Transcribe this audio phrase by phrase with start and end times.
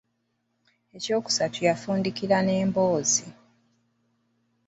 [0.97, 3.27] Eyookusatu ye nfunkidira y'emboozi.